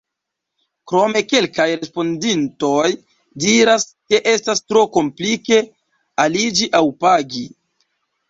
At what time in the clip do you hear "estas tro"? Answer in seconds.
4.33-4.83